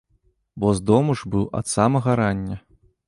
Бо 0.55 0.71
з 0.79 0.83
дому 0.87 1.15
ж 1.19 1.31
быў 1.35 1.45
ад 1.59 1.65
самага 1.75 2.17
рання. 2.21 2.57